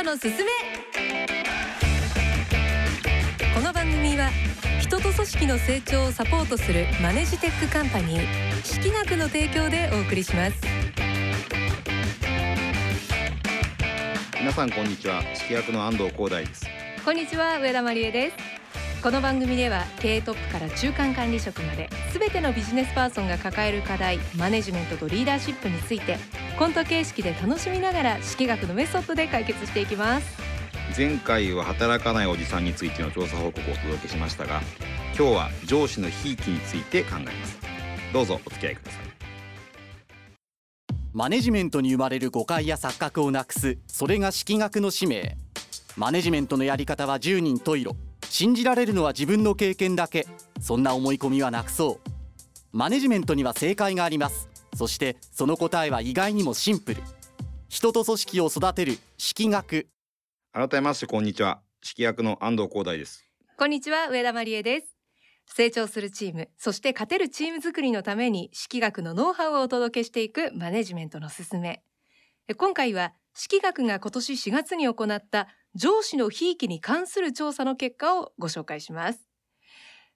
[0.00, 0.50] トのすすめ。
[3.54, 4.30] この番組は
[4.80, 10.56] 人と組織の成長をサポートするマネジテックカンパニー識学の提供でお送りします。
[14.38, 15.22] 皆さんこんにちは。
[15.34, 16.64] 識学の安藤広大です。
[17.04, 18.36] こんにちは上田真理恵です。
[19.02, 26.18] この番組では経営トップから中間管理職まで全てのビジネスパーソンが抱える課題マネジメントとリーダーシップについて
[26.60, 30.26] コント形式で楽しみながら式学のメソッドで解決していきます。
[30.94, 34.60] 前回は働かないおじさんについての調査報告をお届けしましたが
[35.16, 37.58] 今日は上司のひいきについて考えます。
[38.12, 39.00] どうぞお付き合いください。
[41.14, 45.38] マネジメントに生まれる誤解や錯覚をなくすそれが式学の使命。
[45.96, 47.96] マネジメントのやり方は十人十色。
[48.28, 50.26] 信じられるのは自分の経験だけ。
[50.60, 52.10] そんな思い込みはなくそう。
[52.76, 54.49] マネジメントには正解があります
[54.80, 57.02] そしてその答えは意外にもシンプル。
[57.68, 59.88] 人と組織を育てる式学。
[60.54, 61.60] 改めましてこんにちは。
[61.82, 63.22] 式役の安藤光大です。
[63.58, 64.96] こんにちは上田真理恵です。
[65.54, 71.82] 成長するチームそして勝てるチーム作りのために式学のノウハウをお届けしていくマネジメントのすすめ。
[72.56, 79.28] 今回は式学が今年4月に行った上司のひいきに関する調査の結果をご紹介します。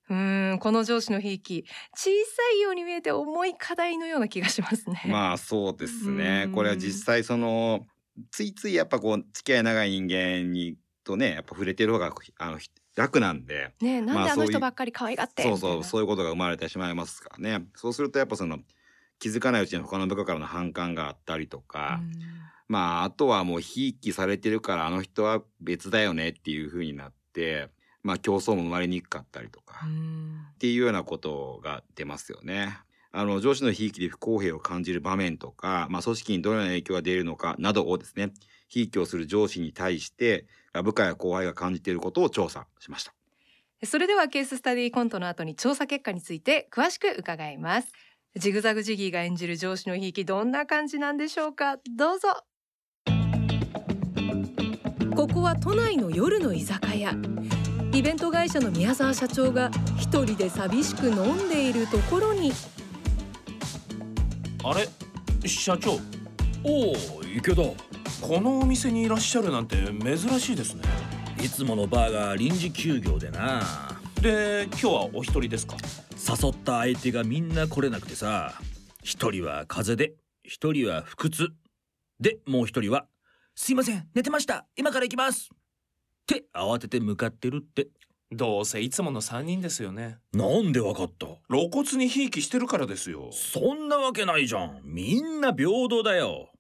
[0.08, 0.16] うー
[0.54, 2.10] んこの上司のひいき小さ
[2.56, 5.02] いように見えて重い課題のような気がしますね。
[5.06, 6.44] まあそうですね。
[6.46, 6.52] うん。
[6.52, 7.86] これは実際その
[8.30, 12.58] ついついやっぱこう付き合い長い人間にとねやっぱ触れてる方があの
[12.96, 13.72] 楽なんで。
[13.80, 17.66] ねえなんであの人ばっかり可愛がってそうそううそういうことが生まれてしまいますからね。
[17.74, 18.58] そうするとやっぱその
[19.18, 22.00] 気づかないうちに他の部下からの反感があったりとか、
[22.68, 27.70] まああとはもうひいきされてるからあの人は別だよねっていう風になって
[28.04, 29.84] まあ競争も生まれにくかったりとか、
[30.54, 32.78] っていうようなことが出ますよね。
[33.10, 38.32] あの上司のひいきで不公平を感じる場面とか、まあ、組織にどのような影響が出るのかなどをですね
[38.68, 40.46] ひいきをする上司に対して
[40.82, 43.14] 部下や後輩が感じていることを調査しました。
[43.84, 47.92] それではケーススタディコントの後に調査結果について詳しく伺います。
[48.36, 51.76] ジグザグジギーが演じる上司のひいきどんな感じなんでしょうか？
[51.96, 52.28] どうぞ。
[55.14, 57.12] ここは都内の夜の居酒屋。
[57.12, 57.14] イ
[58.04, 62.52] ベント会社の宮沢社長が一人で寂しく飲んでいるところに。
[64.62, 64.86] あれ？
[65.48, 65.92] 社長。
[66.62, 66.94] おお
[67.24, 67.62] 池田。
[67.62, 70.82] このお店にいらっしゃるなんて珍しいですね。
[71.42, 73.62] いつものバーが臨時休業でな。
[74.20, 75.76] で今日はお一人ですか？
[76.12, 78.52] 誘った相手がみんな来れなくてさ。
[79.02, 81.54] 一人は風邪で一人は腹痛。
[82.20, 83.06] でもう一人は
[83.56, 84.66] 「すいません寝てました。
[84.76, 85.48] 今から行きます」
[86.24, 87.88] って慌てて向かってるって。
[88.32, 90.18] どうせいつもの3人ですよね。
[90.32, 91.26] なんでわかった？
[91.50, 93.28] 露骨にひいきしてるからですよ。
[93.30, 94.80] そんなわけないじゃん。
[94.82, 96.50] みんな平等だよ。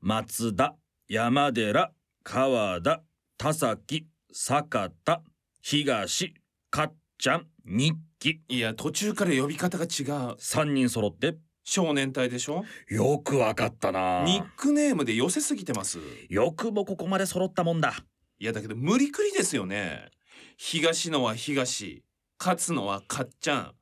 [0.00, 0.76] 松田
[1.08, 1.90] 山寺
[2.22, 3.02] 川田
[3.38, 5.22] 田崎坂田
[5.60, 6.34] 東
[6.70, 8.42] かっちゃん日記。
[8.48, 9.88] いや途中から呼び方が違う。
[10.36, 11.36] 3人揃って。
[11.64, 12.62] 少年隊でしょ？
[12.88, 14.22] よくわかったな。
[14.24, 15.98] ニックネームで寄せすぎてます。
[16.28, 17.94] よくもここまで揃ったもんだ
[18.44, 20.10] いやだけど無理くりですよね。
[20.58, 22.04] 東野は東
[22.38, 23.72] 勝つのはかっちゃん。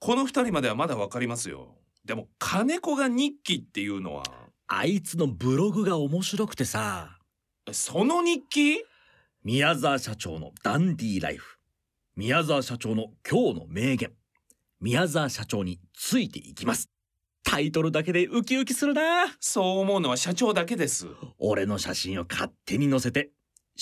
[0.00, 1.78] この二人まではまだわかりますよ。
[2.04, 4.24] でも金子が日記っていうのは。
[4.66, 7.20] あいつのブログが面白くてさ。
[7.72, 8.84] その日記？
[9.44, 11.56] 宮沢社長のダンディーライフ。
[12.14, 14.12] 宮沢社長の今日の名言。
[14.78, 16.90] 宮沢社長についていきます。
[17.44, 19.34] タイトルだけでウキウキするな。
[19.40, 21.06] そう思うのは社長だけです。
[21.38, 23.30] 俺の写真を勝手に載せて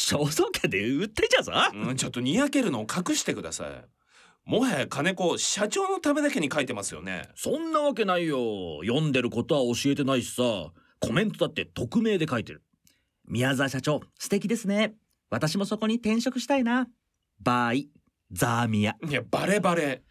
[0.00, 1.52] 肖像権で売ってんじゃぞ。
[1.74, 4.50] うん、ちょっとにやけるのを隠してください。
[4.50, 7.28] もはや金子、社長のためだけに書いてますよね。
[7.36, 8.80] そんなわけないよ。
[8.82, 10.42] 読んでることは教えてないしさ。
[11.00, 12.62] コメントだって匿名で書いてる。
[13.28, 14.94] 宮沢社長素敵ですね。
[15.28, 16.88] 私もそこに転職したいな。
[17.42, 17.90] バイ
[18.32, 18.96] ザーミヤ。
[19.06, 20.02] いや、バレバレ。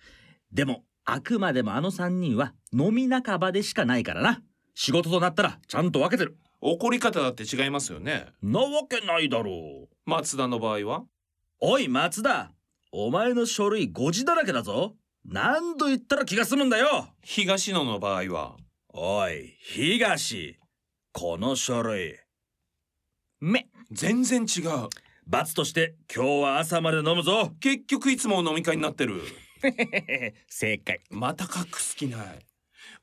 [0.51, 4.41] でもあくまでもあの3人は飲み半ばでしかないからな。
[4.75, 8.27] 仕事となったらちゃんと分けてる怒り方だって違いますよね。
[8.41, 10.09] なわけないだろう。
[10.09, 11.03] 松田の場合は？
[11.61, 12.51] おい松田。
[12.91, 14.95] お前の書類誤字だらけだぞ。
[15.25, 17.09] 何度言ったら気が済むんだよ。
[17.21, 18.57] 東野の場合は？
[18.89, 20.57] おい東。
[21.13, 22.17] この書類。
[23.39, 24.89] め全然違う。
[25.27, 27.53] 罰として今日は朝まで飲むぞ。
[27.61, 29.21] 結局いつも飲み会になってる。
[30.49, 31.01] 正解。
[31.09, 32.48] また隠す気ない。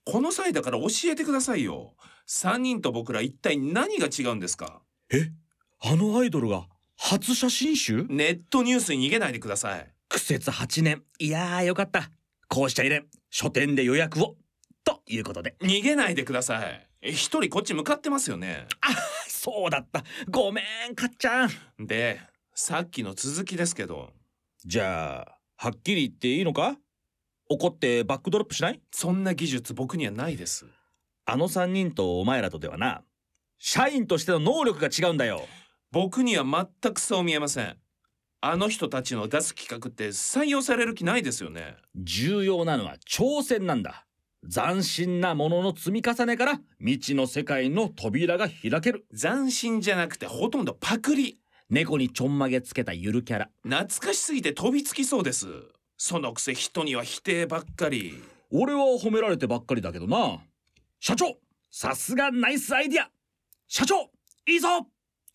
[0.04, 1.94] この際だから教えてくださいよ。
[2.28, 4.80] 3人と僕ら一体何が違うんですか？
[5.12, 5.30] え？
[5.80, 6.66] あのアイドルが
[6.96, 8.06] 初写真集？
[8.08, 9.86] ネットニュースに逃げないでください。
[10.08, 11.02] 苦節8年。
[11.18, 12.10] いやーよかった。
[12.48, 14.36] こうしちゃいれん書店で予約を。
[14.84, 15.56] ということで。
[15.60, 16.88] 逃げないでください。
[17.02, 18.66] え一人こっち向かってますよね。
[19.28, 20.02] そそうだった。
[20.28, 21.50] ごめんかっちゃん。
[21.86, 22.20] で
[22.52, 24.10] さっきの続きですけど。
[24.64, 26.76] じゃあはっきり言っていいのか？
[27.48, 28.80] 怒ってバックドロップしない？
[28.90, 30.66] そんな技術僕にはないです。
[31.24, 33.02] あの3人とお前らとではな
[33.58, 35.42] 社員としての能力が違うんだよ。
[35.92, 37.76] 僕には全くそう見えません。
[38.40, 41.76] あの人たちの出す企画って採用される気ないですよね。
[41.96, 44.06] 重要なのは挑戦なんだ。
[44.52, 49.06] 斬新なものの積み重ねから未知の世界の扉が開ける。
[49.18, 51.38] 斬新じゃなくてほとんどパクリ。
[51.70, 53.50] 猫にちょんまげつけたゆるキャラ。
[53.64, 55.48] 懐かしすぎて飛びつきそうです
[55.96, 58.22] そのくせ人には否定ばっかり。
[58.50, 60.38] 俺は褒められてばっかりだけどな。
[61.00, 61.36] 社長
[61.70, 63.10] さすがナイスアイディア。
[63.66, 64.10] 社長
[64.46, 64.68] いいぞ。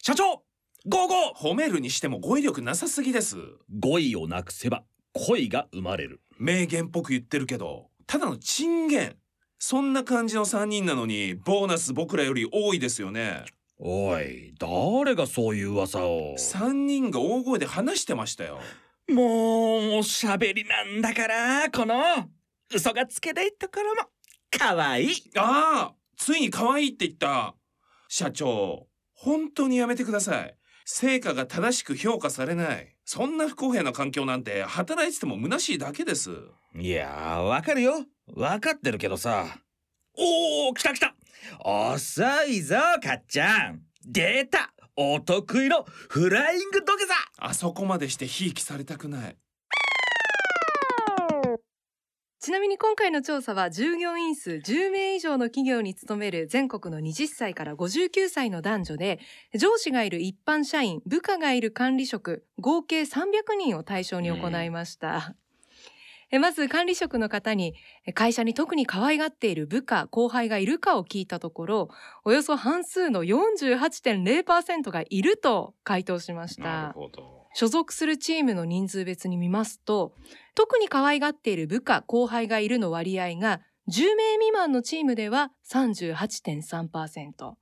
[0.02, 0.44] 社長
[0.86, 1.52] ゴーゴー。
[1.52, 3.38] 褒めるにしても語彙力なさすぎです。
[3.80, 6.22] 語彙をなくせば恋が生まれる。
[6.38, 9.16] 名言っぽく言ってるけどただの珍言
[9.60, 13.46] そんな感じの3人なのにボーナス僕らより多いですよね。
[13.78, 16.36] おい誰がそういう噂を。
[16.38, 18.60] 3人が大声で話してましたよ
[19.12, 22.02] もうおしゃべりなんだからこの
[22.74, 24.10] 嘘がつけないところも。
[24.58, 27.56] 可愛いああついに可愛いって言った。
[28.08, 30.56] 社長本当にやめてください。
[30.86, 32.96] 成果が正しく評価されない。
[33.06, 36.32] そんな不公平な環境なんて働いてても虚しいだけです。
[36.76, 38.06] いやーわかるよ。
[38.34, 39.46] わかってるけどさ。
[40.18, 41.16] おお来た来た。
[41.60, 43.82] 遅いぞかっちゃん。
[44.06, 49.38] 出たお得意のフライング土下座あそこまでしてひいきされたくない
[52.44, 59.20] ちなみに今回の調査は従業員数10名以上の企業に勤める全国の20歳から59歳の男女で
[59.54, 65.36] 上司がいる一般社員部下がいる管理職合計300人を対象に行いました。
[66.32, 67.76] えまず管理職の方に
[68.06, 71.90] え会社に特に可愛がっている部下後輩がいるかを聞いたところ
[72.24, 76.94] およそ半数の48.0%がいると回答しました。
[76.94, 77.42] ほど。
[77.54, 80.14] 所属するチームの人数別に見ますと
[80.56, 87.54] 特に可愛がっている部下後輩がいるの割合が10名未満のチームでは38.3%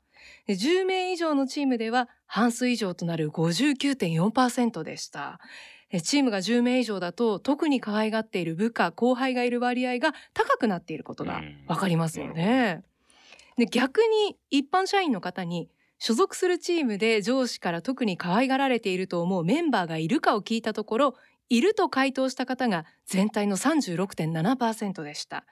[0.46, 5.40] で10名以上のチームでは半数以上となる59.4%でした。
[5.42, 12.84] えチームが10名以上だと特に可愛がっている部下後輩がいる割合が高くなっていることがわかりますよね。
[13.58, 21.16] で逆に一般社員の方に所属するチームで上司から特に可愛がられていると思うメンバーがいるかを聞いたところ
[21.50, 25.46] いると回答した方が全体の36.7%でした。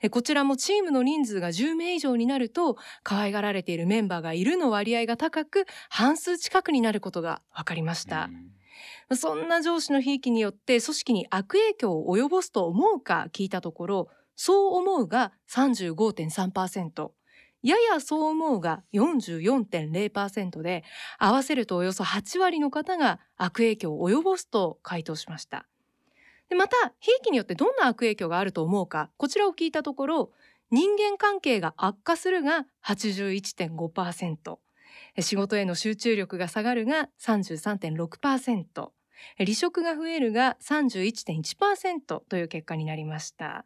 [0.00, 8.30] えこちらもチームの人数が10名以上になると可愛がられているメンバーがいるの割合が高く半数近くになることが分かりました、
[9.14, 17.10] そんな上司のひいきによって組織に悪影響を及ぼすと思うか聞いたところそう思うが35.3%
[17.62, 20.82] ややそう思うが44.0%で
[21.18, 25.66] 合わせるとおよそ8割の方が悪影響を及ぼすと回答しました。
[26.54, 30.30] またひいきによってどんな悪影響があると思うかこちらを聞いたところ
[30.70, 34.58] 人間関係が悪化するが81.5%
[35.20, 38.64] 仕事への集中力が下がるが33.6%
[39.38, 43.64] 離職が増えるが31.1%という結果になりました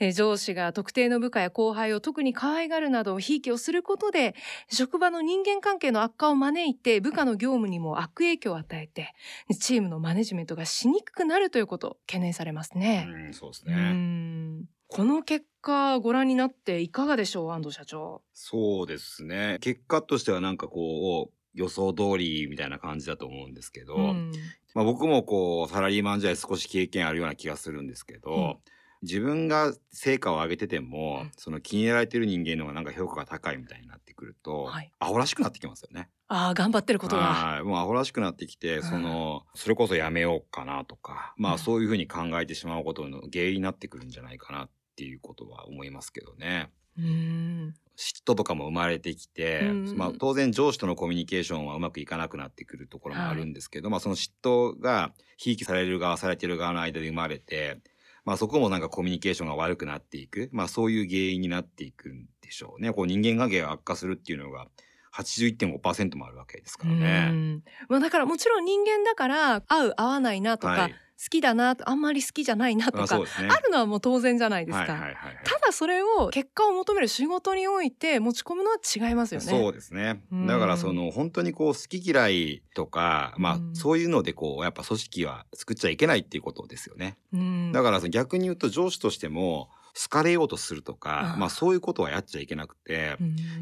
[0.00, 4.34] え上司が特定の部下や後輩を特に可愛がるなどひいきをすることで
[4.70, 9.12] 職場の人間関係の悪化を招いて部下の業務にも悪影響を与えて
[9.60, 13.06] チームのマネジメントがしにくくなるということ懸念されますね。
[13.08, 14.66] うん、そうですうね。
[14.92, 18.22] んこの結果ご覧になっていかがでしょう安藤社長？
[18.32, 19.58] そうですね。
[19.60, 24.32] 結果としてはなんかこう予想通りみたいな感じだと思うんですけど、うん
[24.74, 28.56] まあ僕もこうサラリーマン時代少し経験あるような気がするんですけど、うん
[29.02, 36.10] 自分が成果を上げてても、うんその気に入られてる人間の方がなんか評価が高いみたいになってくると、はいアホらしくなってきますよね。
[36.28, 37.22] ああ頑張ってることが。
[37.22, 44.70] はいもうアホらしくなってきて、んそのそれこそやめようかなとか、まうんあそういうふうに考えてしまうことの原因になってくるんじゃないかなっ
[45.00, 46.70] ていうことは思いますけどね。
[46.98, 57.78] うん嫉妬とかも生まれてきて、うんまあ、当然上司とのコミュニケーションはうまくいかなくなってくるところもあるんですけど、まあその嫉妬がひいきされる側されてる側の間で生まれて、
[58.26, 62.92] まあ、そこもなんかコミュニケーションが悪くなっていく、まあ、そういう原因になっていくんでしょうね。
[62.92, 64.66] こう人間関係が悪化するっていうのが
[65.14, 67.24] 81.5%もあるわけですからうね。
[67.30, 70.96] んまあだからもちろん人間だから合う合わないなとか、はい好
[71.28, 73.24] きだなあんまり好きじゃないなとかあね。
[73.48, 74.80] あるのはもう当然じゃないですか。
[74.80, 79.46] はいはいはいはいただそれを結果を求める仕事において持ち込むのは違いますよね。
[79.46, 80.46] そうですねうん。
[80.46, 87.16] だからその本当にこう好き嫌いとか、まあうんそういうのでこうやっぱ組織は作っちゃいけないっていうことですよね。
[87.32, 93.16] うんだから逆に言うと上司としても好かれようとするとかまあそういうことはやっちゃいけなくて、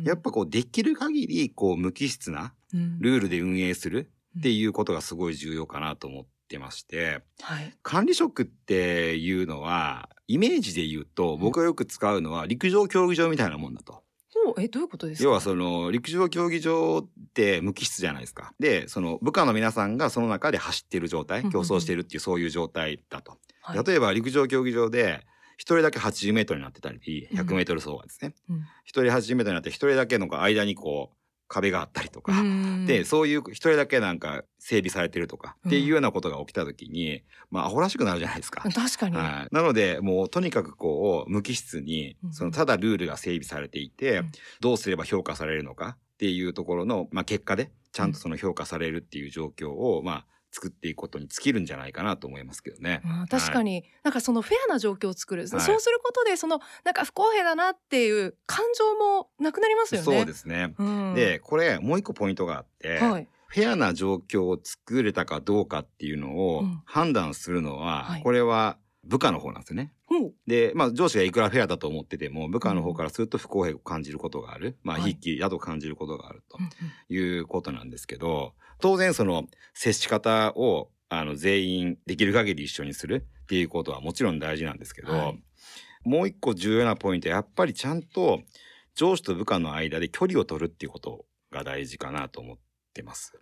[0.05, 7.73] やっぱこうできる限りこう無機質なうんルールで運営するっていうことがすごい重要かなと思ってましてはい。
[7.83, 14.03] 管理職っていうのはイメージで言うと僕がよく使うのは陸上競技場みたいなもんだと。
[14.47, 15.25] おえどういうことですか？
[15.25, 18.53] 要はその陸上競技場って無機質じゃないですか。
[18.59, 23.37] でその部下の皆さんがその中で走ってる状態競争してるっていうそういう状態だと。
[23.63, 23.85] はい。
[23.85, 25.27] 例えば陸上競技場で
[25.59, 28.33] 一人だけ80メートルになってたりうん100メートル走はですね。
[28.49, 28.61] うん。
[28.85, 31.17] 一、人80メートルになって一人だけの間にこう
[31.49, 38.63] 壁があったりとか、うんでそういう一人だけなんか整備されてるとかっていうようなことが起きた時に、まあアホらしくなるじゃないですか。
[38.63, 42.33] 確かに、はい、なのでもうとにかくこう無機質にうん。
[42.33, 44.33] そのただルールが整備されていて、うん。
[44.61, 53.03] どうすれば評価されるのかっていうところの、まあ、結果でちゃんとその評価されるっていう状況を、まあ、作っていくことに尽きるんじゃないかなと思いますけどね。
[53.31, 60.05] 確かに、なんかそのフェアな状況を作る、はいそうすることでそのなんか不公平だなっていう感情もなくなりますよね。
[60.05, 60.75] そうですね。
[60.79, 69.93] うん、でこれもう一個ポイントがあって、はい、フェアな状況を作れたかどうかっていうのをうん判断するのは、はいこれは部下の方なんですよね。
[70.47, 75.11] で、まあ、上司がいくらフェアだと思ってても部下の方からすると不公平を感じることがある、まあ、はい。
[75.13, 76.59] ひっきりだと感じることがあると
[77.13, 85.43] いうことなんですけど当然その接し方をあの全員できる限り一緒にするっていうことはもちろん大事なんですけど、はい。
[86.05, 88.41] もう一個重要なポイントはやっぱりちゃんと
[88.95, 92.57] 上司と部下の間で距離を取るっていうことが大事かなと思っ
[92.93, 93.39] てます。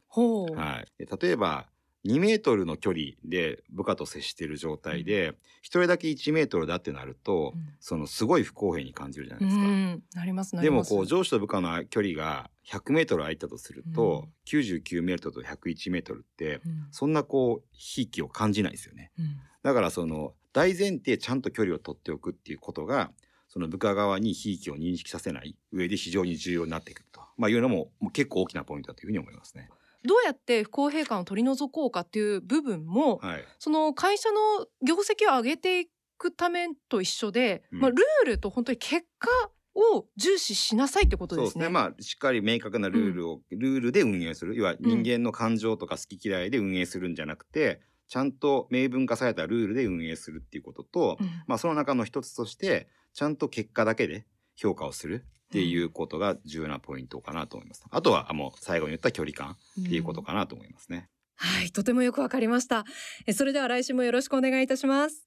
[0.55, 1.67] はい、で例えば
[2.07, 7.75] 2メートルの距離で部下と接している状態で一人だけ1メートルだってなると、うん。
[7.81, 9.67] そのすごい不公平に感じるじゃなういですか。
[9.67, 16.89] ん、なりますなでもこう上司と部下の距離が100メートル空いたとすると、99メートルと101メートルってうん。
[16.93, 19.11] そんなこうひいきを感じないですよね。
[19.19, 19.37] うん。
[19.63, 23.11] だからその大前提ちゃんと距離を取っておくっていうことが
[23.49, 29.71] その部下側にひいきを認識させない上で非常に重要になってくると、まあ、いうのも結構大きなポイントだというふうに思いますね。
[30.07, 35.87] どうやって不公平感を取り除こうかっていう部分も、はい、その会社の業績を上げてい
[36.19, 39.29] くためと一緒で、うんまあルールと本当に結果
[39.75, 41.47] を重視しなさいってことでね。
[41.47, 41.69] そうですすね。
[41.69, 44.57] まあしっかり明確なルールを、ルールで運営する。
[44.57, 57.85] 要は人間の感情とか好き嫌いで運営するんじゃなくて、ちゃんと明文化されたルールで運営するっていうことと、うんまあその中の一つとしてちゃんと結果だけで評価をするっていうことが重要なポイントかなと思います。
[57.89, 61.09] あとはあもう最後に言った距離感っていうことかなと思いますね。
[61.37, 62.85] はい、とてもよくわかりました。
[63.27, 65.27] えそれでは来週もよろしくお願いいたします。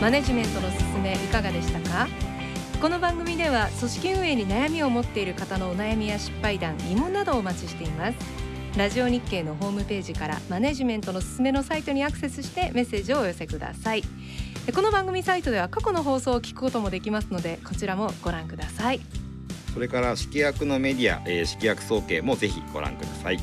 [0.00, 2.08] マネジメントのすすめいかがでしたか？
[2.80, 8.39] この番組では組織運営に悩みを持っている方のお悩みや失敗談疑問などをお待ちしています
[8.76, 14.04] ラジオ日経のホームページからマネジメントのすすめのサイトにアクセスしてメッセージをお寄せください。
[14.64, 19.00] でこの番組サイトでは過去の放送を聞くこともできますのでこちらもご覧ください。
[19.74, 23.40] それから式役のメディア、えー、式役総計もぜひご覧ください。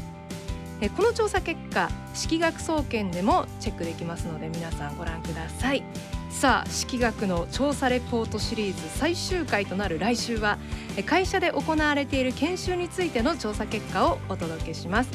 [0.80, 5.84] えこの調査結果式学総研でもチェックできますので皆さんご覧ください。
[6.30, 15.10] さあ式学の調査レポートシリーズ最終回となる来週はえ会社で行われている研修についての調査結果をお届けします。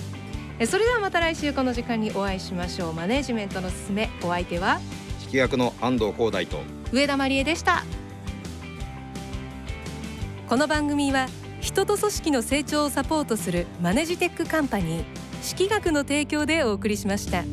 [0.58, 2.92] えそれではまた来週この時間にお会いしましょう。
[2.92, 4.80] マネジメントのすすめお相手は？
[5.20, 6.60] 式役の安藤光大と。
[6.92, 7.84] 上田真理恵でした。
[10.48, 11.28] この番組は
[11.60, 15.04] 人と組織の成長をサポートするマネジテックカンパニー
[15.42, 17.44] 式学の提供でお送りしました。